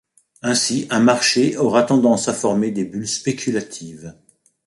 Ainsi 0.41 0.87
un 0.89 0.99
marché 0.99 1.57
aura 1.57 1.83
tendance 1.83 2.27
à 2.27 2.33
former 2.33 2.71
des 2.71 2.85
bulles 2.85 3.07
spéculatives. 3.07 4.15